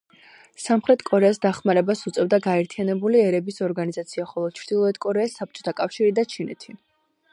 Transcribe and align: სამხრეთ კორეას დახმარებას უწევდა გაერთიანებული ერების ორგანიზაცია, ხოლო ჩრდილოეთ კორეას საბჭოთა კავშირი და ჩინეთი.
სამხრეთ 0.61 1.01
კორეას 1.09 1.39
დახმარებას 1.43 2.01
უწევდა 2.11 2.39
გაერთიანებული 2.47 3.21
ერების 3.25 3.63
ორგანიზაცია, 3.67 4.27
ხოლო 4.33 4.49
ჩრდილოეთ 4.61 4.99
კორეას 5.07 5.37
საბჭოთა 5.43 5.75
კავშირი 5.83 6.17
და 6.23 6.27
ჩინეთი. 6.35 6.77